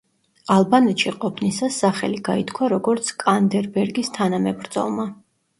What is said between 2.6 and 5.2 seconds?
როგორც სკანდერბეგის თანამებრძოლმა.